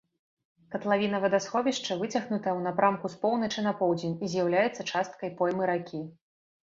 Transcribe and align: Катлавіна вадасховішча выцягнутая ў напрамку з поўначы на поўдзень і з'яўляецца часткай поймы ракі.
Катлавіна 0.75 1.17
вадасховішча 1.25 1.97
выцягнутая 1.99 2.53
ў 2.55 2.61
напрамку 2.69 3.05
з 3.17 3.21
поўначы 3.25 3.59
на 3.67 3.77
поўдзень 3.83 4.17
і 4.23 4.33
з'яўляецца 4.35 4.87
часткай 4.91 5.29
поймы 5.43 5.63
ракі. 5.73 6.01